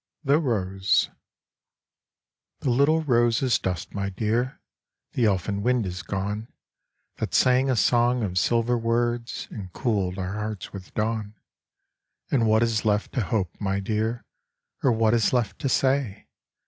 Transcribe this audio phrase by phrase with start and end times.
[0.23, 1.09] 92 THE ROSE
[2.61, 4.59] The little rose is dust, my dear,
[5.11, 6.47] The elfin wind is gone
[7.17, 11.35] That sang a song of silver words And cooled our hearts with dawn.
[12.31, 14.25] And what is left to hope, my dear,
[14.81, 16.25] Or what is left to say?